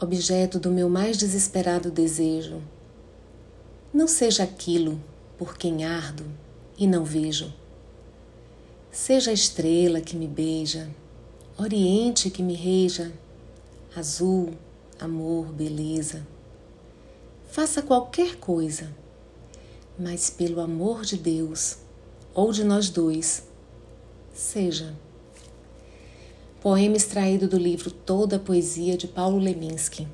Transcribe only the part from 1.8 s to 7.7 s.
desejo. Não seja aquilo por quem ardo e não vejo.